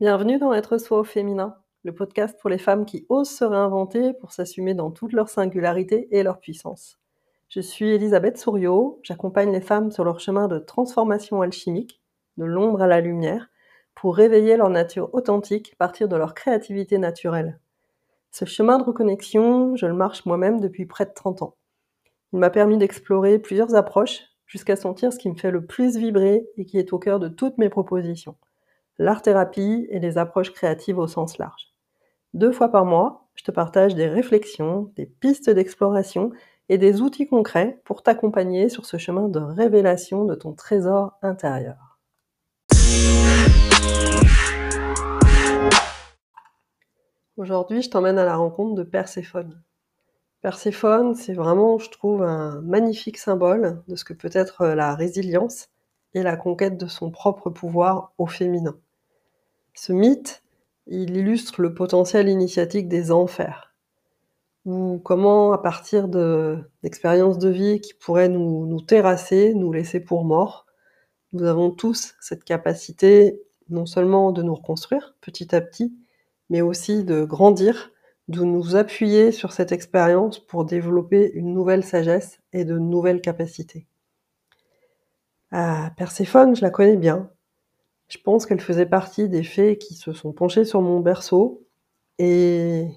Bienvenue 0.00 0.38
dans 0.38 0.54
Être 0.54 0.78
soi 0.78 1.00
au 1.00 1.04
féminin, 1.04 1.58
le 1.84 1.94
podcast 1.94 2.40
pour 2.40 2.48
les 2.48 2.56
femmes 2.56 2.86
qui 2.86 3.04
osent 3.10 3.28
se 3.28 3.44
réinventer 3.44 4.14
pour 4.14 4.32
s'assumer 4.32 4.72
dans 4.72 4.90
toute 4.90 5.12
leur 5.12 5.28
singularité 5.28 6.08
et 6.10 6.22
leur 6.22 6.38
puissance. 6.38 6.98
Je 7.50 7.60
suis 7.60 7.90
Elisabeth 7.90 8.38
Souriau, 8.38 8.98
j'accompagne 9.02 9.52
les 9.52 9.60
femmes 9.60 9.90
sur 9.90 10.04
leur 10.04 10.18
chemin 10.18 10.48
de 10.48 10.58
transformation 10.58 11.42
alchimique, 11.42 12.00
de 12.38 12.46
l'ombre 12.46 12.80
à 12.80 12.86
la 12.86 13.02
lumière, 13.02 13.50
pour 13.94 14.16
réveiller 14.16 14.56
leur 14.56 14.70
nature 14.70 15.12
authentique, 15.12 15.76
partir 15.76 16.08
de 16.08 16.16
leur 16.16 16.32
créativité 16.32 16.96
naturelle. 16.96 17.60
Ce 18.30 18.46
chemin 18.46 18.78
de 18.78 18.84
reconnexion, 18.84 19.76
je 19.76 19.84
le 19.84 19.92
marche 19.92 20.24
moi-même 20.24 20.60
depuis 20.60 20.86
près 20.86 21.04
de 21.04 21.12
30 21.14 21.42
ans. 21.42 21.56
Il 22.32 22.38
m'a 22.38 22.48
permis 22.48 22.78
d'explorer 22.78 23.38
plusieurs 23.38 23.74
approches 23.74 24.22
jusqu'à 24.46 24.76
sentir 24.76 25.12
ce 25.12 25.18
qui 25.18 25.28
me 25.28 25.36
fait 25.36 25.50
le 25.50 25.66
plus 25.66 25.98
vibrer 25.98 26.48
et 26.56 26.64
qui 26.64 26.78
est 26.78 26.94
au 26.94 26.98
cœur 26.98 27.20
de 27.20 27.28
toutes 27.28 27.58
mes 27.58 27.68
propositions 27.68 28.36
l'art-thérapie 29.00 29.86
et 29.88 29.98
les 29.98 30.18
approches 30.18 30.52
créatives 30.52 30.98
au 30.98 31.06
sens 31.06 31.38
large. 31.38 31.72
Deux 32.34 32.52
fois 32.52 32.68
par 32.68 32.84
mois, 32.84 33.30
je 33.34 33.42
te 33.42 33.50
partage 33.50 33.94
des 33.94 34.06
réflexions, 34.06 34.92
des 34.94 35.06
pistes 35.06 35.48
d'exploration 35.48 36.32
et 36.68 36.76
des 36.76 37.00
outils 37.00 37.26
concrets 37.26 37.80
pour 37.86 38.02
t'accompagner 38.02 38.68
sur 38.68 38.84
ce 38.84 38.98
chemin 38.98 39.30
de 39.30 39.40
révélation 39.40 40.26
de 40.26 40.34
ton 40.34 40.52
trésor 40.52 41.14
intérieur. 41.22 41.98
Aujourd'hui, 47.38 47.80
je 47.80 47.88
t'emmène 47.88 48.18
à 48.18 48.26
la 48.26 48.36
rencontre 48.36 48.74
de 48.74 48.82
Perséphone. 48.82 49.62
Perséphone, 50.42 51.14
c'est 51.14 51.32
vraiment, 51.32 51.78
je 51.78 51.88
trouve, 51.88 52.22
un 52.22 52.60
magnifique 52.60 53.16
symbole 53.16 53.82
de 53.88 53.96
ce 53.96 54.04
que 54.04 54.12
peut 54.12 54.30
être 54.34 54.66
la 54.66 54.94
résilience 54.94 55.70
et 56.12 56.22
la 56.22 56.36
conquête 56.36 56.76
de 56.76 56.86
son 56.86 57.10
propre 57.10 57.48
pouvoir 57.48 58.12
au 58.18 58.26
féminin. 58.26 58.76
Ce 59.74 59.92
mythe, 59.92 60.42
il 60.86 61.16
illustre 61.16 61.60
le 61.62 61.74
potentiel 61.74 62.28
initiatique 62.28 62.88
des 62.88 63.10
enfers, 63.12 63.74
ou 64.64 65.00
comment, 65.04 65.52
à 65.52 65.58
partir 65.58 66.08
d'expériences 66.08 67.38
de, 67.38 67.48
vie 67.48 67.80
qui 67.80 67.94
pourraient 67.94 68.28
nous, 68.28 68.80
terrasser, 68.82 69.54
nous 69.54 69.72
laisser 69.72 70.00
pour 70.00 70.24
morts, 70.24 70.66
nous 71.32 71.44
avons 71.44 71.70
tous 71.70 72.14
cette 72.20 72.44
capacité 72.44 73.40
non 73.68 73.86
seulement 73.86 74.32
de 74.32 74.42
nous 74.42 74.54
reconstruire 74.54 75.14
petit 75.20 75.54
à 75.54 75.60
petit, 75.60 75.94
mais 76.50 76.60
aussi 76.60 77.04
de 77.04 77.24
grandir, 77.24 77.92
de 78.28 78.42
nous 78.42 78.76
appuyer 78.76 79.32
sur 79.32 79.52
cette 79.52 79.72
expérience 79.72 80.40
pour 80.40 80.64
développer 80.64 81.30
une 81.32 81.54
nouvelle 81.54 81.84
sagesse 81.84 82.40
et 82.52 82.64
de 82.64 82.78
nouvelles 82.78 83.20
capacités. 83.20 83.86
Ah, 85.52 85.92
Perséphone, 85.96 86.54
je 86.54 86.62
la 86.62 86.70
connais 86.70 86.96
bien. 86.96 87.30
Je 88.10 88.18
pense 88.18 88.44
qu'elle 88.44 88.60
faisait 88.60 88.86
partie 88.86 89.28
des 89.28 89.44
fées 89.44 89.78
qui 89.78 89.94
se 89.94 90.12
sont 90.12 90.32
penchées 90.32 90.64
sur 90.64 90.82
mon 90.82 91.00
berceau. 91.00 91.64
Et 92.18 92.88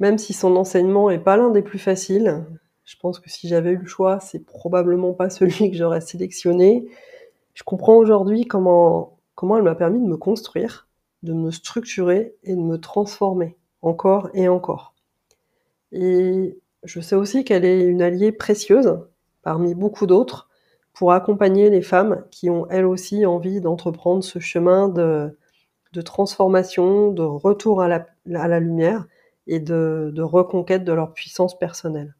même 0.00 0.18
si 0.18 0.34
son 0.34 0.56
enseignement 0.56 1.08
est 1.08 1.20
pas 1.20 1.36
l'un 1.36 1.50
des 1.50 1.62
plus 1.62 1.78
faciles, 1.78 2.44
je 2.84 2.96
pense 3.00 3.20
que 3.20 3.30
si 3.30 3.48
j'avais 3.48 3.70
eu 3.70 3.76
le 3.76 3.86
choix, 3.86 4.18
c'est 4.18 4.44
probablement 4.44 5.14
pas 5.14 5.30
celui 5.30 5.70
que 5.70 5.76
j'aurais 5.76 6.00
sélectionné. 6.00 6.86
Je 7.54 7.62
comprends 7.62 7.96
aujourd'hui 7.96 8.44
comment 8.44 9.16
elle 9.40 9.62
m'a 9.62 9.76
permis 9.76 10.00
de 10.00 10.06
me 10.06 10.16
construire, 10.16 10.88
de 11.22 11.32
me 11.32 11.52
structurer 11.52 12.34
et 12.42 12.56
de 12.56 12.60
me 12.60 12.78
transformer 12.78 13.56
encore 13.80 14.28
et 14.34 14.48
encore. 14.48 14.94
Et 15.92 16.58
je 16.82 17.00
sais 17.00 17.14
aussi 17.14 17.44
qu'elle 17.44 17.64
est 17.64 17.82
une 17.82 18.02
alliée 18.02 18.32
précieuse 18.32 18.98
parmi 19.42 19.76
beaucoup 19.76 20.06
d'autres 20.06 20.48
pour 20.92 21.12
accompagner 21.12 21.70
les 21.70 21.82
femmes 21.82 22.24
qui 22.30 22.50
ont 22.50 22.66
elles 22.70 22.86
aussi 22.86 23.26
envie 23.26 23.60
d'entreprendre 23.60 24.22
ce 24.22 24.38
chemin 24.38 24.88
de, 24.88 25.36
transformation, 26.04 27.10
de 27.10 27.22
retour 27.22 27.82
à 27.82 27.88
la, 27.88 28.60
lumière 28.60 29.06
et 29.46 29.60
de, 29.60 30.10
de, 30.14 30.22
reconquête 30.22 30.84
de 30.84 30.92
leur 30.92 31.12
puissance 31.12 31.58
personnelle. 31.58 32.14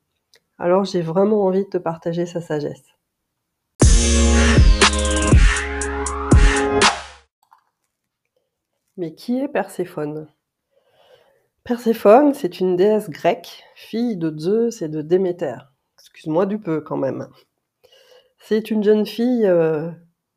Alors 0.58 0.84
j'ai 0.84 1.02
vraiment 1.02 1.44
envie 1.44 1.64
de 1.64 1.70
te 1.70 1.78
partager 1.78 2.26
sa 2.26 2.40
sagesse. 2.40 2.84
Mais 8.96 9.14
qui 9.14 9.40
est 9.40 9.48
Perséphone? 9.48 10.28
Perséphone, 11.64 12.34
c'est 12.34 12.60
une 12.60 12.76
déesse 12.76 13.08
grecque, 13.08 13.64
fille 13.74 14.16
de 14.16 14.36
Zeus 14.36 14.82
et 14.82 14.88
de 14.88 15.00
Déméter. 15.00 15.56
Excuse-moi 15.96 16.44
du 16.44 16.58
peu 16.58 16.80
quand 16.80 16.96
même. 16.96 17.28
C'est 18.44 18.72
une 18.72 18.82
jeune 18.82 19.06
fille 19.06 19.46
euh, 19.46 19.88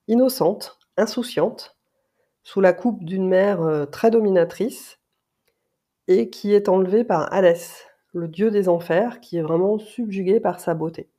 innocente, 0.07 0.77
insouciante, 0.95 1.75
sous 2.43 2.61
la 2.61 2.71
coupe 2.71 3.03
d'une 3.03 3.27
mère 3.27 3.63
euh, 3.63 3.87
très 3.87 4.11
dominatrice, 4.11 4.99
et 6.07 6.29
qui 6.29 6.53
est 6.53 6.69
enlevée 6.69 7.03
par 7.03 7.33
Hadès, 7.33 7.57
le 8.13 8.27
dieu 8.27 8.51
des 8.51 8.69
enfers, 8.69 9.21
qui 9.21 9.37
est 9.37 9.41
vraiment 9.41 9.79
subjugué 9.79 10.39
par 10.39 10.59
sa 10.59 10.75
beauté. 10.75 11.09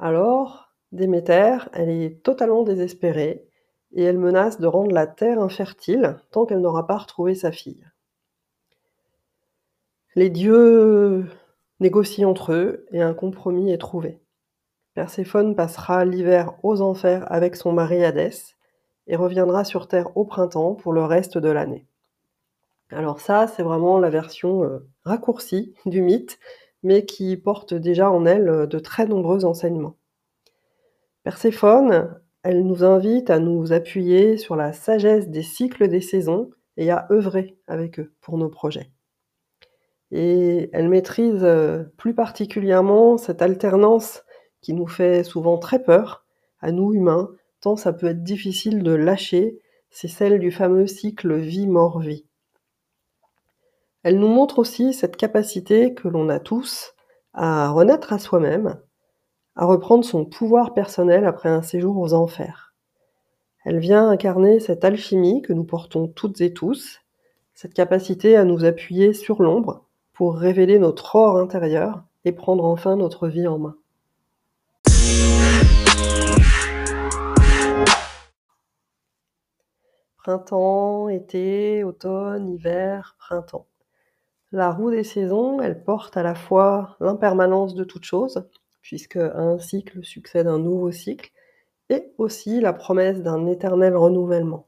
Alors, 0.00 0.72
Déméter, 0.90 1.58
elle 1.72 1.88
est 1.88 2.20
totalement 2.24 2.64
désespérée, 2.64 3.46
et 3.92 4.02
elle 4.02 4.18
menace 4.18 4.58
de 4.58 4.66
rendre 4.66 4.90
la 4.90 5.06
terre 5.06 5.40
infertile 5.40 6.18
tant 6.32 6.46
qu'elle 6.46 6.62
n'aura 6.62 6.88
pas 6.88 6.98
retrouvé 6.98 7.36
sa 7.36 7.52
fille. 7.52 7.86
Les 10.16 10.30
dieux 10.30 11.26
négocient 11.78 12.28
entre 12.28 12.54
eux 12.54 12.86
et 12.90 13.00
un 13.00 13.14
compromis 13.14 13.70
est 13.70 13.78
trouvé. 13.78 14.20
Perséphone 14.94 15.54
passera 15.54 16.04
l'hiver 16.04 16.54
aux 16.62 16.80
enfers 16.80 17.30
avec 17.30 17.56
son 17.56 17.72
mari 17.72 18.04
Hadès 18.04 18.56
et 19.06 19.16
reviendra 19.16 19.64
sur 19.64 19.88
Terre 19.88 20.16
au 20.16 20.24
printemps 20.24 20.74
pour 20.74 20.92
le 20.92 21.04
reste 21.04 21.38
de 21.38 21.48
l'année. 21.48 21.86
Alors 22.90 23.20
ça, 23.20 23.46
c'est 23.46 23.62
vraiment 23.62 23.98
la 23.98 24.10
version 24.10 24.64
euh, 24.64 24.88
raccourcie 25.04 25.74
du 25.86 26.02
mythe, 26.02 26.38
mais 26.82 27.04
qui 27.04 27.36
porte 27.36 27.72
déjà 27.72 28.10
en 28.10 28.26
elle 28.26 28.48
euh, 28.48 28.66
de 28.66 28.78
très 28.78 29.06
nombreux 29.06 29.44
enseignements. 29.44 29.96
Perséphone, 31.22 32.20
elle 32.42 32.66
nous 32.66 32.84
invite 32.84 33.30
à 33.30 33.38
nous 33.38 33.72
appuyer 33.72 34.36
sur 34.38 34.56
la 34.56 34.72
sagesse 34.72 35.28
des 35.28 35.42
cycles 35.42 35.88
des 35.88 36.00
saisons 36.00 36.50
et 36.76 36.90
à 36.90 37.06
œuvrer 37.12 37.58
avec 37.68 38.00
eux 38.00 38.12
pour 38.20 38.38
nos 38.38 38.48
projets. 38.48 38.90
Et 40.10 40.70
elle 40.72 40.88
maîtrise 40.88 41.44
euh, 41.44 41.84
plus 41.96 42.14
particulièrement 42.14 43.18
cette 43.18 43.42
alternance 43.42 44.24
qui 44.60 44.74
nous 44.74 44.86
fait 44.86 45.24
souvent 45.24 45.58
très 45.58 45.82
peur, 45.82 46.24
à 46.60 46.72
nous 46.72 46.92
humains, 46.92 47.30
tant 47.60 47.76
ça 47.76 47.92
peut 47.92 48.08
être 48.08 48.22
difficile 48.22 48.82
de 48.82 48.92
lâcher, 48.92 49.58
c'est 49.90 50.08
celle 50.08 50.38
du 50.38 50.50
fameux 50.50 50.86
cycle 50.86 51.34
vie-mort-vie. 51.34 52.26
Elle 54.02 54.18
nous 54.18 54.28
montre 54.28 54.58
aussi 54.58 54.94
cette 54.94 55.16
capacité 55.16 55.94
que 55.94 56.08
l'on 56.08 56.28
a 56.28 56.40
tous 56.40 56.94
à 57.34 57.70
renaître 57.70 58.12
à 58.12 58.18
soi-même, 58.18 58.80
à 59.56 59.66
reprendre 59.66 60.04
son 60.04 60.24
pouvoir 60.24 60.72
personnel 60.72 61.26
après 61.26 61.48
un 61.48 61.62
séjour 61.62 61.98
aux 61.98 62.14
enfers. 62.14 62.74
Elle 63.64 63.78
vient 63.78 64.08
incarner 64.08 64.58
cette 64.58 64.84
alchimie 64.84 65.42
que 65.42 65.52
nous 65.52 65.64
portons 65.64 66.08
toutes 66.08 66.40
et 66.40 66.54
tous, 66.54 67.00
cette 67.52 67.74
capacité 67.74 68.36
à 68.36 68.44
nous 68.44 68.64
appuyer 68.64 69.12
sur 69.12 69.42
l'ombre 69.42 69.84
pour 70.14 70.36
révéler 70.36 70.78
notre 70.78 71.14
or 71.14 71.36
intérieur 71.36 72.04
et 72.24 72.32
prendre 72.32 72.64
enfin 72.64 72.96
notre 72.96 73.28
vie 73.28 73.46
en 73.46 73.58
main. 73.58 73.76
Printemps, 80.16 81.08
été, 81.08 81.82
automne, 81.82 82.48
hiver, 82.48 83.16
printemps. 83.18 83.66
La 84.52 84.70
roue 84.70 84.90
des 84.90 85.04
saisons, 85.04 85.60
elle 85.60 85.84
porte 85.84 86.16
à 86.16 86.22
la 86.22 86.34
fois 86.34 86.96
l'impermanence 87.00 87.74
de 87.74 87.84
toute 87.84 88.04
chose, 88.04 88.48
puisque 88.82 89.16
un 89.16 89.58
cycle 89.58 90.04
succède 90.04 90.46
un 90.46 90.58
nouveau 90.58 90.90
cycle, 90.90 91.30
et 91.88 92.12
aussi 92.18 92.60
la 92.60 92.72
promesse 92.72 93.20
d'un 93.22 93.46
éternel 93.46 93.96
renouvellement. 93.96 94.66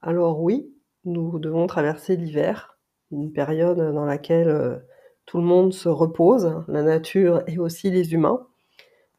Alors 0.00 0.40
oui, 0.40 0.74
nous 1.04 1.38
devons 1.38 1.66
traverser 1.66 2.16
l'hiver, 2.16 2.78
une 3.10 3.32
période 3.32 3.78
dans 3.92 4.04
laquelle 4.04 4.48
euh, 4.48 4.78
tout 5.26 5.38
le 5.38 5.44
monde 5.44 5.72
se 5.72 5.88
repose, 5.88 6.64
la 6.68 6.82
nature 6.82 7.42
et 7.46 7.58
aussi 7.58 7.90
les 7.90 8.14
humains, 8.14 8.47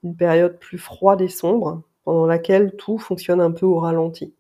une 0.04 0.16
période 0.16 0.60
plus 0.60 0.78
froide 0.78 1.22
et 1.22 1.28
sombre, 1.30 1.84
pendant 2.04 2.26
laquelle 2.26 2.76
tout 2.78 2.98
fonctionne 2.98 3.42
un 3.42 3.52
peu 3.52 3.66
au 3.66 3.80
ralenti. 3.80 4.34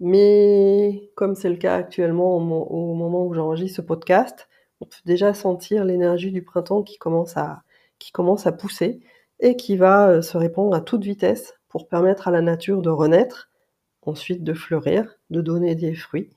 Mais 0.00 1.10
comme 1.14 1.34
c'est 1.34 1.48
le 1.48 1.56
cas 1.56 1.76
actuellement 1.76 2.36
au, 2.36 2.94
moment 2.94 3.24
où 3.26 3.34
j'enregistre 3.34 3.76
ce 3.76 3.82
podcast, 3.82 4.48
on 4.80 4.84
peut 4.84 4.96
déjà 5.06 5.32
sentir 5.32 5.84
l'énergie 5.84 6.32
du 6.32 6.42
printemps 6.42 6.82
qui 6.82 6.98
commence 6.98 7.36
à, 7.36 7.62
pousser 8.52 9.00
et 9.40 9.56
qui 9.56 9.76
va 9.76 10.08
euh, 10.08 10.22
se 10.22 10.36
répandre 10.36 10.76
à 10.76 10.80
toute 10.80 11.04
vitesse 11.04 11.54
pour 11.68 11.88
permettre 11.88 12.28
à 12.28 12.30
la 12.30 12.42
nature 12.42 12.82
de 12.82 12.90
renaître, 12.90 13.50
ensuite 14.02 14.44
de 14.44 14.54
fleurir, 14.54 15.18
de 15.30 15.40
donner 15.40 15.74
des 15.74 15.94
fruits, 15.94 16.30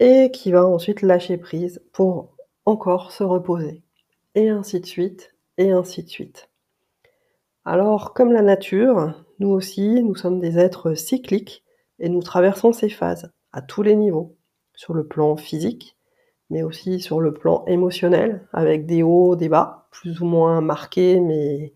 et 0.00 0.30
qui 0.32 0.52
va 0.52 0.64
ensuite 0.66 1.02
lâcher 1.02 1.36
prise 1.36 1.82
pour 1.92 2.36
encore 2.64 3.12
se 3.12 3.24
reposer. 3.24 3.82
Et 4.34 4.48
ainsi 4.48 4.80
de 4.80 4.86
suite, 4.86 5.34
et 5.58 5.70
ainsi 5.72 6.04
de 6.04 6.08
suite. 6.08 6.47
Alors, 7.70 8.14
comme 8.14 8.32
la 8.32 8.40
nature, 8.40 9.12
nous 9.40 9.50
aussi, 9.50 10.02
nous 10.02 10.14
sommes 10.14 10.40
des 10.40 10.58
êtres 10.58 10.94
cycliques 10.94 11.66
Et 11.98 12.08
nous 12.08 12.22
traversons 12.22 12.72
ces 12.72 12.88
phases 12.88 13.30
à 13.52 13.60
tous 13.60 13.82
les 13.82 13.94
niveaux, 13.94 14.38
sur 14.72 14.94
le 14.94 15.06
plan 15.06 15.36
physique, 15.36 15.94
mais 16.48 16.62
aussi 16.62 16.98
sur 16.98 17.20
le 17.20 17.34
plan 17.34 17.66
émotionnel, 17.66 18.48
avec 18.54 18.86
des 18.86 19.02
hauts, 19.02 19.36
des 19.36 19.50
bas, 19.50 19.86
plus 19.90 20.22
ou 20.22 20.24
moins 20.24 20.62
marqués, 20.62 21.20
mais 21.20 21.74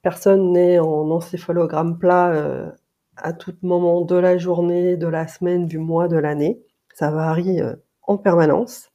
personne 0.00 0.52
n'est 0.52 0.78
en 0.78 1.10
encéphalogramme 1.10 1.98
plat 1.98 2.32
euh, 2.32 2.70
à 3.18 3.34
tout 3.34 3.56
moment 3.60 4.00
de 4.00 4.16
la 4.16 4.38
journée, 4.38 4.96
de 4.96 5.06
la 5.06 5.28
semaine, 5.28 5.66
du 5.66 5.76
mois, 5.76 6.08
de 6.08 6.16
l'année. 6.16 6.62
Ça 6.94 7.10
varie 7.10 7.60
euh, 7.60 7.76
en 8.04 8.16
permanence. 8.16 8.90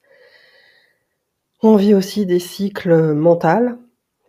On 1.62 1.76
vit 1.76 1.94
aussi 1.94 2.26
des 2.26 2.40
cycles 2.40 3.14
mentaux, 3.14 3.78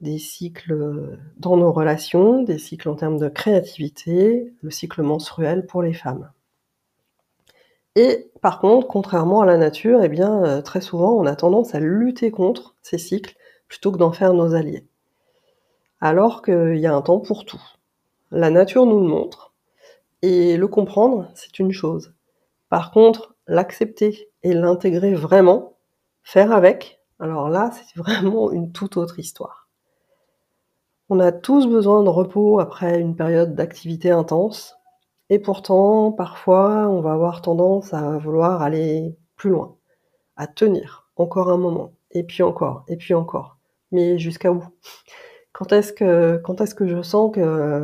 des 0.01 0.19
cycles 0.19 1.19
dans 1.39 1.57
nos 1.57 1.73
relations, 1.73 2.43
des 2.43 2.59
cycles 2.59 2.89
en 2.89 2.95
termes 2.95 3.19
de 3.19 3.29
créativité, 3.29 4.53
le 4.63 4.71
cycle 4.71 5.03
menstruel 5.03 5.67
pour 5.67 5.83
les 5.83 5.93
femmes. 5.93 6.31
Et 7.97 8.31
par 8.41 8.61
contre, 8.61 8.87
contrairement 8.87 9.43
à 9.43 9.47
la 9.47 9.57
nature, 9.57 10.03
eh 10.03 10.09
bien, 10.09 10.45
euh, 10.45 10.63
très 10.63 10.81
souvent, 10.81 11.13
on 11.13 11.27
a 11.27 11.35
tendance 11.35 11.75
à 11.75 11.81
lutter 11.81 12.31
contre 12.31 12.75
ces 12.83 12.99
cycles 12.99 13.35
plutôt 13.69 13.93
que 13.93 13.99
d'en 13.99 14.13
faire 14.13 14.33
nos 14.33 14.55
alliés. 14.55 14.87
Alors 16.01 16.43
qu'il 16.43 16.79
y 16.79 16.87
a 16.87 16.95
un 16.95 17.03
temps 17.03 17.21
pour 17.21 17.45
tout. 17.45 17.63
La 18.31 18.51
nature 18.51 18.87
nous 18.87 19.01
le 19.01 19.09
montre, 19.09 19.53
et 20.23 20.57
le 20.57 20.69
comprendre, 20.69 21.31
c'est 21.35 21.59
une 21.59 21.73
chose. 21.73 22.15
Par 22.69 22.93
contre, 22.93 23.35
l'accepter 23.47 24.31
et 24.43 24.55
l'intégrer 24.55 25.15
vraiment, 25.15 25.77
faire 26.23 26.53
avec, 26.53 27.01
alors 27.19 27.49
là, 27.49 27.71
c'est 27.73 27.97
vraiment 27.97 28.53
une 28.53 28.73
toute 28.73 28.97
autre 28.97 29.19
histoire. 29.19 29.60
On 31.13 31.19
a 31.19 31.33
tous 31.33 31.67
besoin 31.67 32.05
de 32.05 32.09
repos 32.09 32.61
après 32.61 33.01
une 33.01 33.17
période 33.17 33.57
d'activité 33.57 34.13
intense, 34.13 34.77
et 35.29 35.41
pourtant, 35.41 36.13
parfois, 36.13 36.89
on 36.89 37.01
va 37.01 37.15
avoir 37.15 37.43
tendance 37.43 37.93
à 37.93 38.17
vouloir 38.19 38.63
aller 38.63 39.17
plus 39.35 39.51
loin, 39.51 39.75
à 40.37 40.47
tenir 40.47 41.11
encore 41.17 41.51
un 41.51 41.57
moment, 41.57 41.95
et 42.13 42.23
puis 42.23 42.45
encore, 42.45 42.85
et 42.87 42.97
puis 42.97 43.13
encore. 43.13 43.59
Mais 43.91 44.21
jusqu'à 44.21 44.53
où? 44.53 44.63
Quand 45.53 45.73
est-ce 45.73 45.93
que, 45.93 46.41
est-ce 46.61 46.77
que 46.77 46.87
je 46.87 47.03
sens 47.03 47.35
que 47.35 47.41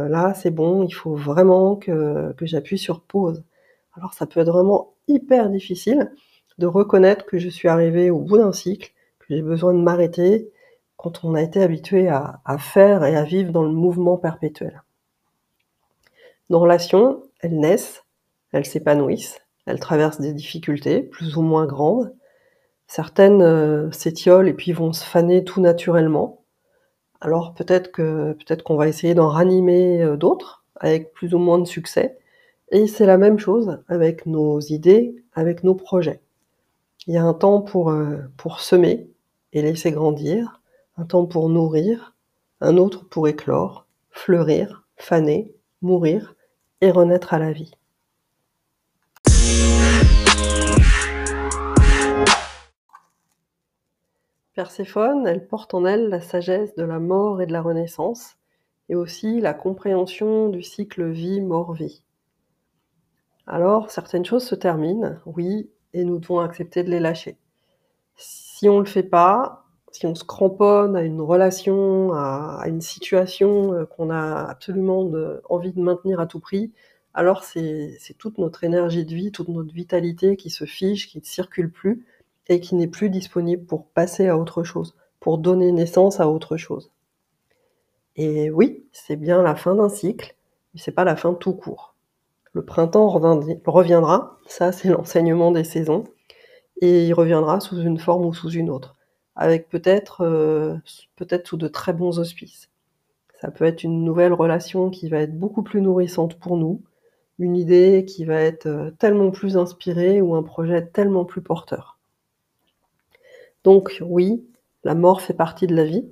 là, 0.08 0.32
c'est 0.34 0.52
bon, 0.52 0.84
il 0.84 0.92
faut 0.92 1.16
vraiment 1.16 1.74
que, 1.74 2.32
que 2.34 2.46
j'appuie 2.46 2.78
sur 2.78 3.00
pause? 3.00 3.42
Alors 3.96 4.14
ça 4.14 4.26
peut 4.26 4.38
être 4.38 4.52
vraiment 4.52 4.94
hyper 5.08 5.50
difficile 5.50 6.12
de 6.58 6.66
reconnaître 6.68 7.26
que 7.26 7.38
je 7.38 7.48
suis 7.48 7.66
arrivée 7.66 8.08
au 8.08 8.20
bout 8.20 8.38
d'un 8.38 8.52
cycle, 8.52 8.92
que 9.18 9.26
j'ai 9.30 9.42
besoin 9.42 9.74
de 9.74 9.80
m'arrêter, 9.80 10.52
quand 10.96 11.24
on 11.24 11.34
a 11.34 11.42
été 11.42 11.62
habitué 11.62 12.08
à, 12.08 12.40
faire 12.58 13.04
et 13.04 13.16
à 13.16 13.22
vivre 13.22 13.52
dans 13.52 13.62
le 13.62 13.72
mouvement 13.72 14.16
perpétuel. 14.16 14.82
Nos 16.48 16.58
relations, 16.58 17.22
elles 17.40 17.58
naissent, 17.58 18.04
elles 18.52 18.66
s'épanouissent, 18.66 19.40
elles 19.66 19.80
traversent 19.80 20.20
des 20.20 20.32
difficultés 20.32 21.02
plus 21.02 21.36
ou 21.36 21.42
moins 21.42 21.66
grandes. 21.66 22.14
Certaines 22.86 23.42
euh, 23.42 23.90
s'étiolent 23.90 24.48
et 24.48 24.54
puis 24.54 24.72
vont 24.72 24.92
se 24.92 25.04
faner 25.04 25.44
tout 25.44 25.60
naturellement. 25.60 26.42
Alors 27.20 27.54
peut-être 27.54 27.90
que 27.90 28.32
peut-être 28.34 28.62
qu'on 28.62 28.76
va 28.76 28.88
essayer 28.88 29.14
d'en 29.14 29.28
ranimer 29.28 30.02
euh, 30.02 30.16
d'autres 30.16 30.64
avec 30.76 31.12
plus 31.12 31.34
ou 31.34 31.38
moins 31.38 31.58
de 31.58 31.66
succès. 31.66 32.18
Et 32.70 32.86
c'est 32.86 33.06
la 33.06 33.18
même 33.18 33.38
chose 33.38 33.78
avec 33.88 34.26
nos 34.26 34.60
idées, 34.60 35.16
avec 35.34 35.64
nos 35.64 35.74
projets. 35.74 36.20
Il 37.06 37.14
y 37.14 37.16
a 37.16 37.24
un 37.24 37.34
temps 37.34 37.60
pour, 37.60 37.90
euh, 37.90 38.18
pour 38.36 38.60
semer 38.60 39.08
et 39.52 39.62
laisser 39.62 39.92
grandir, 39.92 40.60
un 40.98 41.04
temps 41.04 41.26
pour 41.26 41.48
nourrir, 41.48 42.14
un 42.60 42.78
autre 42.78 43.06
pour 43.08 43.28
éclore, 43.28 43.86
fleurir, 44.10 44.86
faner, 44.96 45.54
mourir, 45.82 46.34
et 46.80 46.90
renaître 46.90 47.34
à 47.34 47.38
la 47.38 47.52
vie. 47.52 47.72
Perséphone, 54.54 55.26
elle 55.26 55.46
porte 55.46 55.74
en 55.74 55.84
elle 55.84 56.08
la 56.08 56.20
sagesse 56.20 56.74
de 56.76 56.84
la 56.84 56.98
mort 56.98 57.42
et 57.42 57.46
de 57.46 57.52
la 57.52 57.60
renaissance, 57.60 58.36
et 58.88 58.94
aussi 58.94 59.40
la 59.40 59.52
compréhension 59.52 60.48
du 60.48 60.62
cycle 60.62 61.10
vie-mort-vie. 61.10 62.02
Alors, 63.46 63.90
certaines 63.90 64.24
choses 64.24 64.46
se 64.46 64.54
terminent, 64.54 65.18
oui, 65.26 65.70
et 65.92 66.04
nous 66.04 66.18
devons 66.18 66.40
accepter 66.40 66.84
de 66.84 66.90
les 66.90 67.00
lâcher. 67.00 67.36
Si 68.16 68.66
on 68.70 68.76
ne 68.76 68.80
le 68.80 68.86
fait 68.86 69.02
pas, 69.02 69.65
si 69.92 70.06
on 70.06 70.14
se 70.14 70.24
cramponne 70.24 70.96
à 70.96 71.02
une 71.02 71.20
relation, 71.20 72.12
à, 72.12 72.64
une 72.66 72.80
situation 72.80 73.72
euh, 73.72 73.84
qu'on 73.86 74.10
a 74.10 74.44
absolument 74.44 75.10
envie 75.48 75.72
de 75.72 75.80
maintenir 75.80 76.20
à 76.20 76.26
tout 76.26 76.40
prix, 76.40 76.72
alors 77.14 77.44
c'est 77.44 77.98
toute 78.18 78.36
notre 78.36 78.62
énergie 78.62 79.06
de 79.06 79.14
vie, 79.14 79.32
toute 79.32 79.48
notre 79.48 79.72
vitalité 79.72 80.36
qui 80.36 80.50
se 80.50 80.66
fiche, 80.66 81.08
qui 81.08 81.18
ne 81.18 81.24
circule 81.24 81.70
plus 81.70 82.04
et 82.48 82.60
qui 82.60 82.74
n'est 82.74 82.88
plus 82.88 83.08
disponible 83.08 83.64
pour 83.64 83.86
passer 83.86 84.28
à 84.28 84.36
autre 84.36 84.64
chose, 84.64 84.94
pour 85.18 85.38
donner 85.38 85.72
naissance 85.72 86.20
à 86.20 86.28
autre 86.28 86.58
chose. 86.58 86.90
Et 88.16 88.50
oui, 88.50 88.86
c'est 88.92 89.16
bien 89.16 89.42
la 89.42 89.54
fin 89.54 89.74
d'un 89.74 89.88
cycle, 89.88 90.36
mais 90.74 90.80
c'est 90.80 90.92
pas 90.92 91.04
la 91.04 91.16
fin 91.16 91.32
tout 91.32 91.54
court. 91.54 91.94
Le 92.52 92.64
printemps 92.64 93.08
reviendra, 93.08 94.38
ça 94.46 94.72
c'est 94.72 94.88
l'enseignement 94.90 95.52
des 95.52 95.64
saisons, 95.64 96.04
et 96.82 97.06
il 97.06 97.14
reviendra 97.14 97.60
sous 97.60 97.80
une 97.80 97.98
forme 97.98 98.26
ou 98.26 98.34
sous 98.34 98.50
une 98.50 98.68
autre 98.68 98.95
avec 99.36 99.68
peut-être 99.68 100.22
euh, 100.22 100.76
peut-être 101.16 101.48
sous 101.48 101.56
de 101.56 101.68
très 101.68 101.92
bons 101.92 102.18
auspices. 102.18 102.70
Ça 103.40 103.50
peut 103.50 103.64
être 103.64 103.84
une 103.84 104.02
nouvelle 104.04 104.32
relation 104.32 104.90
qui 104.90 105.08
va 105.08 105.18
être 105.18 105.38
beaucoup 105.38 105.62
plus 105.62 105.82
nourrissante 105.82 106.38
pour 106.38 106.56
nous, 106.56 106.82
une 107.38 107.56
idée 107.56 108.04
qui 108.06 108.24
va 108.24 108.40
être 108.40 108.66
euh, 108.66 108.90
tellement 108.98 109.30
plus 109.30 109.56
inspirée 109.58 110.22
ou 110.22 110.34
un 110.34 110.42
projet 110.42 110.86
tellement 110.86 111.24
plus 111.24 111.42
porteur. 111.42 111.98
Donc 113.64 113.98
oui, 114.00 114.44
la 114.84 114.94
mort 114.94 115.20
fait 115.20 115.34
partie 115.34 115.66
de 115.66 115.76
la 115.76 115.84
vie, 115.84 116.06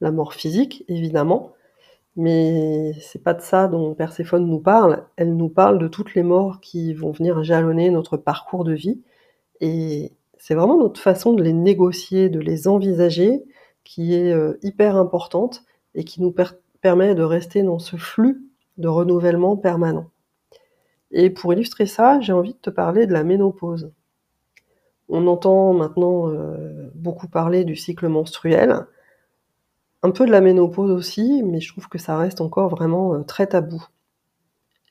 la 0.00 0.12
mort 0.12 0.34
physique 0.34 0.84
évidemment, 0.88 1.52
mais 2.16 2.92
c'est 3.00 3.22
pas 3.22 3.34
de 3.34 3.42
ça 3.42 3.68
dont 3.68 3.94
Perséphone 3.94 4.46
nous 4.46 4.60
parle, 4.60 5.04
elle 5.16 5.36
nous 5.36 5.48
parle 5.48 5.78
de 5.78 5.88
toutes 5.88 6.14
les 6.14 6.22
morts 6.22 6.60
qui 6.60 6.94
vont 6.94 7.10
venir 7.10 7.42
jalonner 7.44 7.90
notre 7.90 8.16
parcours 8.16 8.64
de 8.64 8.72
vie 8.72 9.00
et 9.60 10.12
c'est 10.42 10.56
vraiment 10.56 10.76
notre 10.76 11.00
façon 11.00 11.34
de 11.34 11.42
les 11.44 11.52
négocier, 11.52 12.28
de 12.28 12.40
les 12.40 12.66
envisager, 12.66 13.44
qui 13.84 14.12
est 14.16 14.32
euh, 14.32 14.58
hyper 14.60 14.96
importante 14.96 15.62
et 15.94 16.02
qui 16.02 16.20
nous 16.20 16.34
permet 16.80 17.14
de 17.14 17.22
rester 17.22 17.62
dans 17.62 17.78
ce 17.78 17.94
flux 17.94 18.42
de 18.76 18.88
renouvellement 18.88 19.56
permanent. 19.56 20.10
Et 21.12 21.30
pour 21.30 21.52
illustrer 21.52 21.86
ça, 21.86 22.20
j'ai 22.20 22.32
envie 22.32 22.54
de 22.54 22.58
te 22.58 22.70
parler 22.70 23.06
de 23.06 23.12
la 23.12 23.22
ménopause. 23.22 23.92
On 25.08 25.28
entend 25.28 25.74
maintenant 25.74 26.28
euh, 26.28 26.90
beaucoup 26.96 27.28
parler 27.28 27.64
du 27.64 27.76
cycle 27.76 28.08
menstruel, 28.08 28.84
un 30.02 30.10
peu 30.10 30.26
de 30.26 30.32
la 30.32 30.40
ménopause 30.40 30.90
aussi, 30.90 31.44
mais 31.44 31.60
je 31.60 31.70
trouve 31.70 31.88
que 31.88 31.98
ça 31.98 32.18
reste 32.18 32.40
encore 32.40 32.68
vraiment 32.68 33.14
euh, 33.14 33.22
très 33.22 33.46
tabou. 33.46 33.86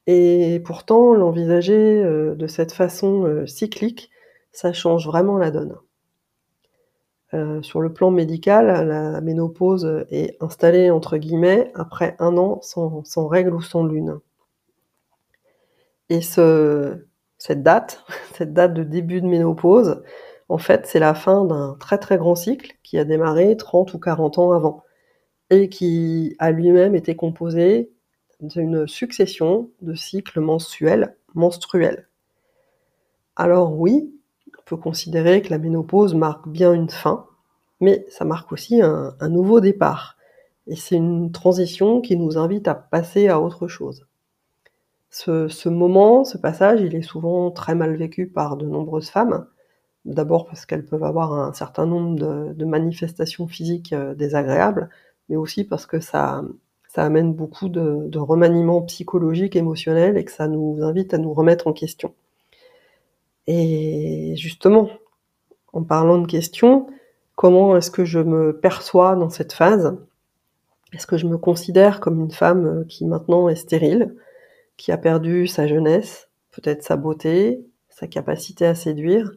Et 0.08 0.62
pourtant, 0.64 1.14
l'envisager 1.14 2.02
de 2.02 2.48
cette 2.48 2.72
façon 2.72 3.46
cyclique, 3.46 4.10
ça 4.52 4.74
change 4.74 5.08
vraiment 5.08 5.38
la 5.38 5.52
donne. 5.52 5.78
Euh, 7.34 7.62
sur 7.62 7.80
le 7.80 7.94
plan 7.94 8.12
médical, 8.12 8.88
la 8.88 9.22
ménopause 9.22 10.06
est 10.10 10.36
installée 10.42 10.92
entre 10.92 11.18
guillemets 11.18 11.72
après 11.76 12.16
un 12.20 12.38
an 12.38 12.60
sans, 12.62 13.28
règles 13.28 13.54
ou 13.54 13.62
sans 13.62 13.86
lune. 13.86 14.20
Et 16.10 16.22
ce, 16.22 17.06
cette 17.38 17.64
date, 17.64 18.04
cette 18.36 18.54
date 18.54 18.74
de 18.74 18.84
début 18.84 19.22
de 19.22 19.28
ménopause, 19.28 20.04
en 20.50 20.58
fait, 20.58 20.86
c'est 20.86 21.00
la 21.00 21.14
fin 21.14 21.46
d'un 21.46 21.78
très 21.80 21.98
très 21.98 22.18
grand 22.18 22.36
cycle 22.36 22.74
qui 22.84 22.98
a 22.98 23.06
démarré 23.06 23.56
30 23.56 23.94
ou 23.94 24.00
40 24.00 24.38
ans 24.38 24.52
avant 24.52 24.84
et 25.50 25.70
qui 25.70 26.36
a 26.40 26.52
lui-même 26.52 26.96
été 26.96 27.16
composé 27.16 27.92
d'une 28.42 28.88
succession 28.88 29.70
de 29.82 29.94
cycles 29.94 30.40
mensuels, 30.40 31.16
menstruels. 31.36 32.10
Alors 33.36 33.78
oui, 33.80 34.14
considérer 34.76 35.42
que 35.42 35.50
la 35.50 35.58
ménopause 35.58 36.16
marque 36.16 36.48
bien 36.48 36.74
une 36.74 36.90
fin, 36.90 37.26
mais 37.80 38.06
ça 38.10 38.26
marque 38.26 38.52
aussi 38.52 38.82
un, 38.82 39.16
nouveau 39.30 39.60
départ. 39.60 40.18
Et 40.68 40.76
c'est 40.76 40.96
une 40.96 41.32
transition 41.32 42.02
qui 42.02 42.16
nous 42.16 42.38
invite 42.38 42.68
à 42.68 42.76
passer 42.76 43.28
à 43.28 43.42
autre 43.42 43.68
chose. 43.68 44.06
Ce, 45.10 45.68
moment, 45.68 46.24
ce 46.24 46.38
passage, 46.38 46.82
il 46.82 46.96
est 46.96 47.02
souvent 47.02 47.52
très 47.52 47.76
mal 47.76 47.96
vécu 47.96 48.28
par 48.28 48.56
de 48.56 48.66
nombreuses 48.66 49.10
femmes. 49.10 49.48
D'abord 50.06 50.46
parce 50.46 50.66
qu'elles 50.66 50.86
peuvent 50.86 51.04
avoir 51.04 51.34
un 51.34 51.54
certain 51.54 51.86
nombre 51.86 52.54
de, 52.54 52.66
manifestations 52.66 53.48
physiques 53.48 53.94
euh, 53.94 54.16
désagréables, 54.16 54.90
mais 55.30 55.36
aussi 55.36 55.64
parce 55.64 55.86
que 55.86 56.00
ça, 56.00 56.44
ça 56.88 57.04
amène 57.04 57.34
beaucoup 57.34 57.70
de, 57.70 58.08
de 58.08 58.20
remaniements 58.20 58.82
psychologiques, 58.84 59.56
émotionnels, 59.56 60.18
et 60.18 60.26
que 60.26 60.32
ça 60.32 60.48
nous 60.48 60.80
invite 60.82 61.14
à 61.14 61.18
nous 61.18 61.34
remettre 61.34 61.68
en 61.68 61.74
question. 61.74 62.14
Et 63.48 64.34
justement, 64.38 64.90
en 65.74 65.84
parlant 65.84 66.20
de 66.20 66.28
questions, 66.28 66.88
comment 67.36 67.76
est-ce 67.76 67.92
que 67.92 68.06
je 68.06 68.20
me 68.20 68.60
perçois 68.60 69.16
dans 69.16 69.30
cette 69.30 69.54
phase? 69.54 69.98
Est-ce 70.94 71.08
que 71.08 71.18
je 71.18 71.28
me 71.28 71.38
considère 71.38 72.00
comme 72.00 72.20
une 72.20 72.32
femme 72.32 72.86
qui 72.88 73.06
maintenant 73.06 73.48
est 73.50 73.56
stérile, 73.56 74.16
qui 74.78 74.92
a 74.92 74.98
perdu 74.98 75.48
sa 75.48 75.68
jeunesse, 75.68 76.30
peut-être 76.52 76.84
sa 76.84 76.98
beauté, 76.98 77.66
sa 77.90 78.08
capacité 78.08 78.66
à 78.66 78.76
séduire 78.76 79.32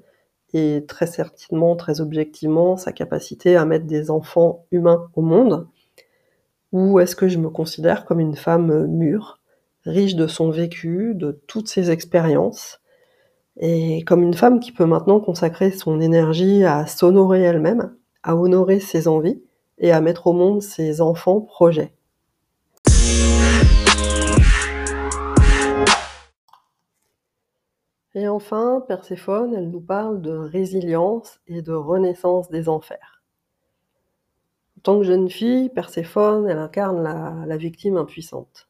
et 0.53 0.85
très 0.87 1.07
certainement, 1.07 1.77
très 1.77 2.01
objectivement, 2.01 2.77
sa 2.77 2.93
capacité 2.93 3.57
à 3.57 3.65
mettre 3.65 3.87
des 3.87 4.11
enfants 4.11 4.67
humains 4.71 5.09
au 5.15 5.23
monde? 5.23 5.67
Ou 6.73 6.99
est-ce 6.99 7.15
que 7.15 7.29
je 7.29 7.39
me 7.39 7.51
considère 7.51 8.05
comme 8.05 8.21
une 8.21 8.37
femme 8.37 8.87
mûre, 8.87 9.39
riche 9.85 10.17
de 10.17 10.27
son 10.27 10.51
vécu, 10.51 11.15
de 11.15 11.41
toutes 11.47 11.69
ses 11.69 11.91
expériences, 11.93 12.81
et 13.57 14.03
comme 14.05 14.23
une 14.23 14.35
femme 14.35 14.61
qui 14.61 14.73
peut 14.73 14.87
maintenant 14.87 15.21
consacrer 15.21 15.71
son 15.71 16.01
énergie 16.01 16.65
à 16.65 16.87
s'honorer 16.87 17.43
elle-même, 17.43 17.97
à 18.23 18.37
honorer 18.37 18.81
ses 18.81 19.09
envies 19.09 19.43
et 19.79 19.93
à 19.93 20.01
mettre 20.01 20.27
au 20.27 20.33
monde 20.33 20.63
ses 20.63 21.01
enfants 21.01 21.41
projets. 21.41 21.95
Et 28.17 28.29
enfin, 28.29 28.85
Perséphone, 28.87 29.55
elle 29.55 29.71
nous 29.71 29.81
parle 29.81 30.23
de 30.23 30.31
résilience 30.31 31.41
et 31.49 31.63
de 31.63 31.73
renaissance 31.73 32.49
des 32.49 32.69
enfers. 32.69 33.23
En 34.79 34.81
tant 34.83 34.99
que 34.99 35.05
jeune 35.05 35.29
fille, 35.29 35.69
Perséphone, 35.69 36.49
elle 36.49 36.59
incarne 36.59 37.03
la, 37.03 37.57
victime 37.57 37.97
impuissante. 37.97 38.69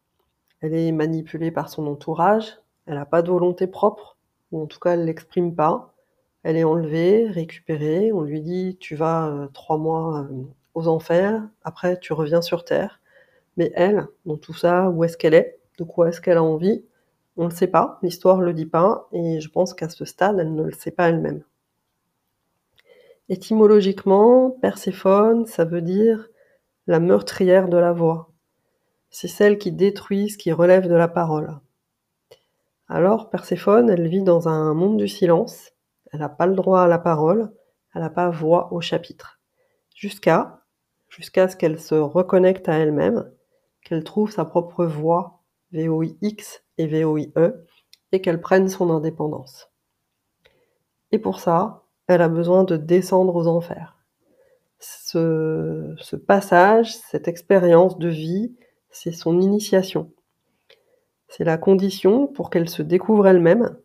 Elle 0.60 0.74
est 0.74 0.92
manipulée 0.92 1.50
par 1.50 1.68
son 1.68 1.86
entourage, 1.86 2.58
elle 2.86 2.94
n'a 2.94 3.04
pas 3.04 3.20
de 3.20 3.30
volonté 3.30 3.66
propre, 3.66 4.13
ou 4.54 4.62
en 4.62 4.66
tout 4.66 4.78
cas 4.78 4.92
elle 4.94 5.04
l'exprime 5.04 5.54
pas. 5.54 5.92
Elle 6.44 6.56
est 6.56 6.64
enlevée, 6.64 7.28
récupérée, 7.28 8.12
on 8.12 8.23
lui 8.23 8.40
dit 8.40 8.76
tu 8.78 8.94
vas 8.94 9.28
euh, 9.28 9.49
trois 9.49 9.78
mois 9.78 10.20
euh, 10.30 10.44
aux 10.75 10.88
enfers, 10.88 11.42
après 11.64 11.99
tu 11.99 12.12
reviens 12.12 12.42
sur 12.42 12.64
Terre. 12.64 13.00
Mais 13.56 13.73
elle, 13.75 14.06
dans 14.26 14.37
tout 14.37 14.54
ça, 14.54 14.90
où 14.90 15.04
est-ce 15.04 15.16
qu'elle 15.16 15.34
est? 15.34 15.58
De 15.78 15.84
quoi 15.84 16.08
est-ce 16.08 16.20
qu'elle 16.20 16.38
a 16.38 16.42
envie? 16.42 16.84
On 17.37 17.44
ne 17.44 17.49
le 17.49 17.54
sait 17.54 17.66
pas, 17.66 17.99
l'histoire 18.02 18.38
ne 18.38 18.44
le 18.44 18.54
dit 18.54 18.66
pas, 18.66 19.08
et 19.12 19.40
je 19.40 19.49
pense 19.50 19.75
qu'à 19.75 19.88
ce 19.88 20.04
stade, 20.04 20.38
elle 20.38 20.54
ne 20.54 20.62
le 20.62 20.73
sait 20.73 20.92
pas 20.92 21.08
elle-même. 21.08 21.42
Étymologiquement, 23.28 24.50
Perséphone, 24.50 25.46
ça 25.46 25.64
veut 25.64 25.82
dire 25.82 26.28
la 26.87 27.00
meurtrière 27.00 27.68
de 27.68 27.78
la 27.78 27.92
voix. 27.92 28.30
C'est 29.11 29.28
celle 29.28 29.58
qui 29.58 29.73
détruit 29.73 30.30
ce 30.30 30.38
qui 30.38 30.52
relève 30.52 30.88
de 30.88 30.94
la 30.94 31.08
parole. 31.08 31.58
Alors, 32.94 33.28
Perséphone, 33.28 33.90
elle 33.90 34.06
vit 34.06 34.22
dans 34.22 34.46
un 34.46 34.72
monde 34.72 34.98
du 34.98 35.08
silence, 35.08 35.72
elle 36.12 36.20
n'a 36.20 36.28
pas 36.28 36.46
le 36.46 36.54
droit 36.54 36.82
à 36.82 36.86
la 36.86 37.00
parole, 37.00 37.52
elle 37.92 38.02
n'a 38.02 38.08
pas 38.08 38.30
voix 38.30 38.72
au 38.72 38.80
chapitre. 38.80 39.40
Jusqu'à, 39.96 40.60
jusqu'à 41.08 41.48
ce 41.48 41.56
qu'elle 41.56 41.80
se 41.80 41.96
reconnecte 41.96 42.68
à 42.68 42.74
elle-même, 42.74 43.28
qu'elle 43.82 44.04
trouve 44.04 44.30
sa 44.30 44.44
propre 44.44 44.84
voix, 44.84 45.42
VOIX, 45.72 46.62
et 46.78 46.86
VOIE, 46.86 47.32
et 48.12 48.20
qu'elle 48.20 48.40
prenne 48.40 48.68
son 48.68 48.90
indépendance. 48.90 49.72
Et 51.10 51.18
pour 51.18 51.40
ça, 51.40 51.82
elle 52.06 52.22
a 52.22 52.28
besoin 52.28 52.62
de 52.62 52.76
descendre 52.76 53.34
aux 53.34 53.48
enfers. 53.48 53.98
Ce, 54.78 55.96
ce 55.98 56.14
passage, 56.14 56.94
cette 56.94 57.26
expérience 57.26 57.98
de 57.98 58.08
vie, 58.08 58.54
c'est 58.88 59.10
son 59.10 59.40
initiation. 59.40 60.13
C'est 61.36 61.42
la 61.42 61.58
condition 61.58 62.28
pour 62.28 62.48
qu'elle 62.48 62.68
se 62.68 62.80
découvre 62.80 63.26
elle-même, 63.26 63.76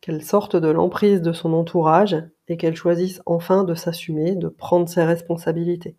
qu'elle 0.00 0.24
sorte 0.24 0.56
de 0.56 0.68
l'emprise 0.68 1.20
de 1.20 1.34
son 1.34 1.52
entourage 1.52 2.16
et 2.48 2.56
qu'elle 2.56 2.76
choisisse 2.76 3.20
enfin 3.26 3.64
de 3.64 3.74
s'assumer, 3.74 4.34
de 4.36 4.48
prendre 4.48 4.88
ses 4.88 5.04
responsabilités. 5.04 5.98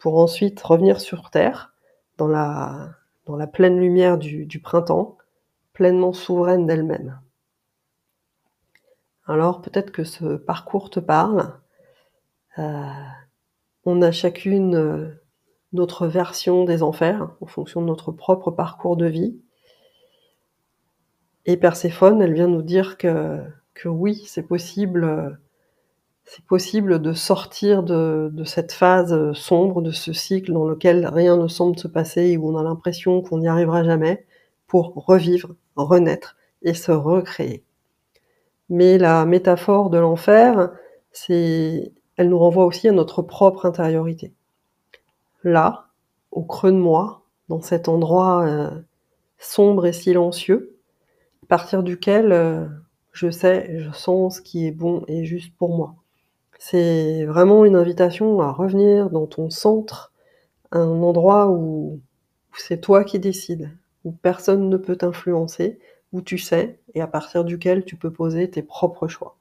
Pour 0.00 0.18
ensuite 0.18 0.60
revenir 0.60 1.00
sur 1.00 1.30
Terre, 1.30 1.72
dans 2.18 2.26
la, 2.26 2.96
pleine 3.52 3.78
lumière 3.78 4.18
du, 4.18 4.44
du 4.44 4.58
printemps, 4.58 5.18
pleinement 5.72 6.12
souveraine 6.12 6.66
d'elle-même. 6.66 7.20
Alors 9.26 9.62
peut-être 9.62 9.92
que 9.92 10.02
ce 10.02 10.34
parcours 10.34 10.90
te 10.90 10.98
parle. 10.98 11.60
Euh, 12.58 12.90
on 13.84 14.02
a 14.02 14.10
chacune 14.10 14.74
euh, 14.74 15.22
notre 15.72 16.08
version 16.08 16.64
des 16.64 16.82
enfers 16.82 17.30
en 17.40 17.46
fonction 17.46 17.80
de 17.82 17.86
notre 17.86 18.10
propre 18.10 18.50
parcours 18.50 18.96
de 18.96 19.06
vie. 19.06 19.40
Et 21.46 21.56
Perséphone, 21.56 22.22
elle 22.22 22.34
vient 22.34 22.48
nous 22.48 22.62
dire 22.62 22.96
que, 22.98 23.40
que 23.74 23.88
oui, 23.88 24.22
c'est 24.26 24.42
possible, 24.42 25.38
c'est 26.24 26.44
possible 26.44 27.00
de 27.00 27.12
sortir 27.12 27.82
de, 27.82 28.30
de, 28.32 28.44
cette 28.44 28.72
phase 28.72 29.32
sombre, 29.32 29.82
de 29.82 29.90
ce 29.90 30.12
cycle 30.12 30.52
dans 30.52 30.64
lequel 30.64 31.06
rien 31.06 31.36
ne 31.36 31.48
semble 31.48 31.78
se 31.78 31.88
passer 31.88 32.22
et 32.22 32.36
où 32.36 32.48
on 32.48 32.56
a 32.56 32.62
l'impression 32.62 33.22
qu'on 33.22 33.38
n'y 33.38 33.48
arrivera 33.48 33.82
jamais, 33.82 34.24
pour 34.66 34.94
revivre 34.94 35.54
renaître 35.76 36.36
et 36.62 36.74
se 36.74 36.92
recréer. 36.92 37.64
Mais 38.68 38.98
la 38.98 39.24
métaphore 39.26 39.90
de 39.90 39.98
l'enfer, 39.98 40.72
c'est, 41.10 41.92
elle 42.16 42.28
nous 42.28 42.38
renvoie 42.38 42.64
aussi 42.64 42.88
à 42.88 42.92
notre 42.92 43.22
propre 43.22 43.66
intériorité. 43.66 44.32
Là, 45.44 45.88
au 46.30 46.42
creux 46.42 46.72
de 46.72 46.76
moi, 46.76 47.22
dans 47.48 47.60
cet 47.60 47.88
endroit 47.88 48.46
euh, 48.46 48.70
sombre 49.38 49.86
et 49.86 49.92
silencieux, 49.92 50.71
partir 51.52 51.82
duquel 51.82 52.32
euh, 52.32 52.66
je 53.12 53.28
sais, 53.28 53.78
je 53.78 53.90
sens 53.90 54.36
ce 54.36 54.40
qui 54.40 54.66
est 54.66 54.70
bon 54.70 55.04
et 55.06 55.26
juste 55.26 55.54
pour 55.58 55.76
moi. 55.76 55.96
C'est 56.58 57.26
vraiment 57.26 57.66
une 57.66 57.76
invitation 57.76 58.40
à 58.40 58.50
revenir 58.50 59.10
dans 59.10 59.26
ton 59.26 59.50
centre, 59.50 60.14
un 60.70 60.88
endroit 61.02 61.50
où 61.50 62.00
c'est 62.56 62.80
toi 62.80 63.04
qui 63.04 63.18
décides, 63.18 63.70
où 64.04 64.12
personne 64.12 64.70
ne 64.70 64.78
peut 64.78 64.96
t'influencer, 64.96 65.78
où 66.14 66.22
tu 66.22 66.38
sais 66.38 66.80
et 66.94 67.02
à 67.02 67.06
partir 67.06 67.44
duquel 67.44 67.84
tu 67.84 67.96
peux 67.96 68.10
poser 68.10 68.48
tes 68.48 68.62
propres 68.62 69.06
choix. 69.06 69.36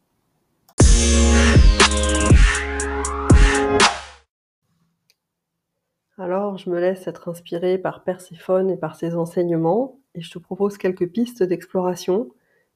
Je 6.58 6.70
me 6.70 6.80
laisse 6.80 7.08
être 7.08 7.30
inspirée 7.30 7.78
par 7.78 8.04
Perséphone 8.04 8.70
et 8.70 8.78
par 8.78 8.96
ses 8.96 9.16
enseignements, 9.16 10.00
et 10.16 10.22
je 10.22 10.32
te 10.32 10.40
propose 10.40 10.78
quelques 10.78 11.10
pistes 11.10 11.44
d'exploration 11.44 12.30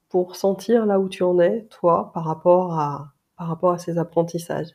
pour 0.10 0.36
sentir 0.36 0.86
là 0.86 1.00
où 1.00 1.10
tu 1.10 1.24
en 1.24 1.40
es, 1.40 1.66
toi, 1.70 2.12
par 2.14 2.26
rapport 2.26 2.80
à, 2.80 3.14
par 3.38 3.48
rapport 3.48 3.72
à 3.72 3.78
ces 3.78 3.98
apprentissages. 3.98 4.72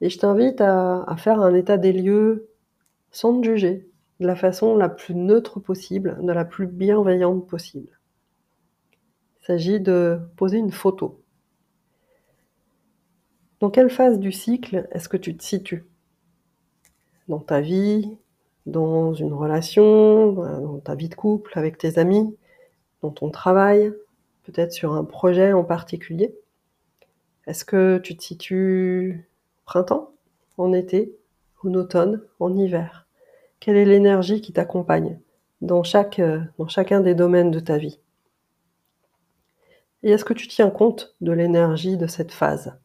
Et 0.00 0.08
je 0.10 0.18
t'invite 0.18 0.60
à, 0.60 1.02
à 1.02 1.16
faire 1.16 1.40
un 1.40 1.54
état 1.54 1.76
des 1.76 1.92
lieux 1.92 2.48
sans 3.10 3.40
te 3.40 3.44
juger, 3.44 3.88
de 4.20 4.26
la 4.26 4.36
façon 4.36 4.76
la 4.76 4.88
plus 4.88 5.14
neutre 5.14 5.60
possible, 5.60 6.18
de 6.22 6.32
la 6.32 6.44
plus 6.44 6.66
bienveillante 6.66 7.46
possible. 7.48 7.98
Il 9.40 9.46
s'agit 9.46 9.80
de 9.80 10.20
poser 10.36 10.58
une 10.58 10.72
photo. 10.72 11.20
Dans 13.60 13.70
quelle 13.70 13.90
phase 13.90 14.18
du 14.18 14.32
cycle 14.32 14.88
est-ce 14.92 15.08
que 15.08 15.16
tu 15.16 15.36
te 15.36 15.42
situes? 15.42 15.89
Dans 17.28 17.38
ta 17.38 17.60
vie, 17.60 18.16
dans 18.66 19.14
une 19.14 19.32
relation, 19.32 20.32
dans 20.32 20.78
ta 20.78 20.94
vie 20.94 21.08
de 21.08 21.14
couple, 21.14 21.52
avec 21.58 21.78
tes 21.78 21.98
amis, 21.98 22.36
dans 23.02 23.10
ton 23.10 23.30
travail, 23.30 23.92
peut-être 24.44 24.72
sur 24.72 24.92
un 24.92 25.04
projet 25.04 25.52
en 25.52 25.64
particulier. 25.64 26.34
Est-ce 27.46 27.64
que 27.64 27.98
tu 27.98 28.16
te 28.16 28.22
situes 28.22 29.28
printemps, 29.64 30.12
en 30.58 30.72
été, 30.72 31.16
en 31.64 31.74
automne, 31.74 32.22
en 32.38 32.54
hiver? 32.56 33.06
Quelle 33.60 33.76
est 33.76 33.84
l'énergie 33.84 34.40
qui 34.40 34.52
t'accompagne 34.52 35.18
dans, 35.60 35.82
chaque, 35.82 36.18
euh, 36.18 36.40
dans 36.58 36.68
chacun 36.68 37.00
des 37.00 37.14
domaines 37.14 37.50
de 37.50 37.60
ta 37.60 37.76
vie? 37.76 37.98
Et 40.02 40.10
est-ce 40.12 40.24
que 40.24 40.32
tu 40.32 40.48
tiens 40.48 40.70
compte 40.70 41.14
de 41.20 41.32
l'énergie 41.32 41.96
de 41.96 42.06
cette 42.06 42.32
phase? 42.32 42.78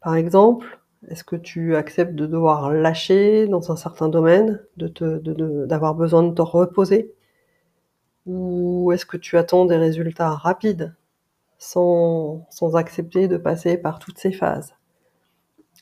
Par 0.00 0.14
exemple, 0.14 0.81
est-ce 1.08 1.24
que 1.24 1.36
tu 1.36 1.74
acceptes 1.76 2.14
de 2.14 2.26
devoir 2.26 2.72
lâcher 2.72 3.48
dans 3.48 3.72
un 3.72 3.76
certain 3.76 4.08
domaine, 4.08 4.62
d'avoir 4.76 5.94
besoin 5.94 6.22
de 6.22 6.32
te 6.32 6.42
reposer? 6.42 7.12
Ou 8.26 8.92
est-ce 8.92 9.04
que 9.04 9.16
tu 9.16 9.36
attends 9.36 9.64
des 9.64 9.76
résultats 9.76 10.30
rapides 10.30 10.94
sans, 11.58 12.46
sans 12.50 12.76
accepter 12.76 13.26
de 13.26 13.36
passer 13.36 13.76
par 13.76 13.98
toutes 13.98 14.18
ces 14.18 14.32
phases? 14.32 14.74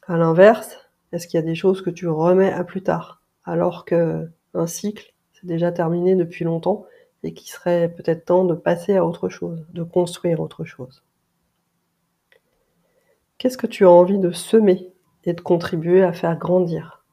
À 0.07 0.17
l'inverse, 0.17 0.79
est-ce 1.13 1.27
qu'il 1.27 1.39
y 1.39 1.43
a 1.43 1.47
des 1.47 1.55
choses 1.55 1.83
que 1.83 1.91
tu 1.91 2.09
remets 2.09 2.53
à 2.53 2.65
plus 2.65 2.83
tard 2.83 3.23
alors 3.45 3.85
qu'un 3.85 4.67
cycle 4.67 5.13
s'est 5.33 5.47
déjà 5.47 5.71
terminé 5.71 6.15
depuis 6.15 6.45
longtemps 6.45 6.87
et 7.23 7.35
qu'il 7.35 7.51
serait 7.51 7.89
peut-être 7.91 8.25
temps 8.25 8.45
de 8.45 8.55
passer 8.55 8.97
à 8.97 9.05
autre 9.05 9.29
chose, 9.29 9.67
de 9.73 9.83
construire 9.83 10.41
autre 10.41 10.65
chose? 10.65 11.03
Qu'est-ce 13.37 13.59
que 13.59 13.67
tu 13.67 13.85
as 13.85 13.91
envie 13.91 14.19
de 14.19 14.31
semer 14.31 14.93
et 15.25 15.33
de 15.33 15.41
contribuer 15.41 16.03
à 16.03 16.13
faire 16.13 16.37
grandir 16.39 17.05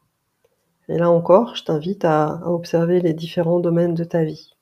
Et 0.89 0.97
là 0.97 1.09
encore, 1.09 1.55
je 1.55 1.63
t'invite 1.63 2.05
à, 2.05 2.41
observer 2.45 2.99
les 3.01 3.13
différents 3.13 3.59
domaines 3.59 3.95
de 3.95 4.03
ta 4.03 4.23
vie. 4.23 4.55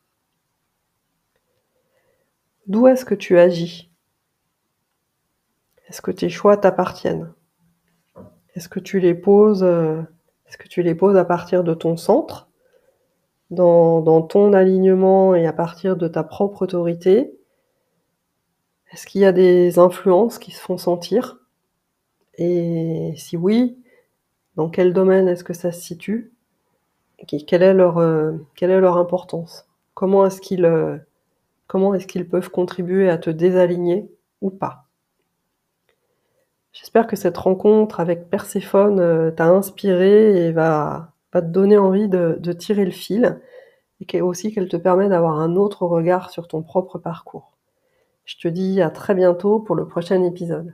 D'où 2.67 2.87
est-ce 2.87 3.05
que 3.05 3.15
tu 3.15 3.37
agis? 3.37 3.91
Est-ce 5.87 6.01
que 6.01 6.11
tes 6.11 6.29
choix 6.29 6.57
t'appartiennent? 6.57 7.31
Est-ce 8.55 8.69
que 8.69 8.79
tu 8.79 8.99
les 8.99 9.13
poses 9.13 9.63
euh, 9.63 10.01
est-ce 10.47 10.57
que 10.57 10.67
tu 10.67 10.81
les 10.83 10.95
poses 10.95 11.17
à 11.17 11.25
partir 11.25 11.63
de 11.63 11.73
ton 11.73 11.97
centre, 11.97 12.47
dans, 13.49 14.21
ton 14.21 14.53
alignement 14.53 15.35
et 15.35 15.47
à 15.47 15.53
partir 15.53 15.97
de 15.97 16.07
ta 16.07 16.23
propre 16.23 16.61
autorité? 16.61 17.37
Est-ce 18.91 19.05
qu'il 19.07 19.21
y 19.21 19.25
a 19.25 19.31
des 19.31 19.79
influences 19.79 20.39
qui 20.39 20.51
se 20.51 20.61
font 20.61 20.77
sentir? 20.77 21.39
Et 22.37 23.13
si 23.17 23.37
oui, 23.37 23.77
dans 24.55 24.69
quel 24.69 24.93
domaine 24.93 25.27
est-ce 25.27 25.43
que 25.43 25.53
ça 25.53 25.71
se 25.71 25.81
situe? 25.81 26.31
quelle 27.47 27.63
est 27.63 27.73
leur, 27.73 27.99
heu, 27.99 28.45
quelle 28.55 28.71
est 28.71 28.79
leur 28.81 28.97
importance? 28.97 29.67
Comment 29.93 30.25
est-ce 30.25 30.41
qu'ils, 30.41 30.65
heu, 30.65 31.01
comment 31.67 31.93
est-ce 31.95 32.07
qu'ils 32.07 32.27
peuvent 32.27 32.49
contribuer 32.51 33.09
à 33.09 33.17
te 33.17 33.29
désaligner 33.29 34.09
ou 34.41 34.49
pas? 34.51 34.85
J'espère 36.73 37.07
que 37.07 37.15
cette 37.15 37.37
rencontre 37.37 37.99
avec 37.99 38.29
Perséphone, 38.29 38.99
heu, 38.99 39.33
t'a 39.35 39.47
inspiré 39.47 40.47
et 40.47 40.51
va 40.51 41.13
te 41.33 41.39
donner 41.39 41.77
envie 41.77 42.07
de 42.09 42.53
tirer 42.53 42.85
le 42.85 42.91
fil 42.91 43.39
et 43.99 44.21
aussi 44.21 44.53
qu'elle 44.53 44.69
te 44.69 44.77
permet 44.77 45.09
d'avoir 45.09 45.39
un 45.39 45.55
autre 45.55 45.85
regard 45.85 46.29
sur 46.29 46.47
ton 46.47 46.61
propre 46.63 46.97
parcours. 46.97 47.51
Je 48.25 48.37
te 48.37 48.47
dis 48.47 48.81
à 48.81 48.89
très 48.89 49.15
bientôt 49.15 49.59
pour 49.59 49.75
le 49.75 49.87
prochain 49.87 50.23
épisode. 50.23 50.73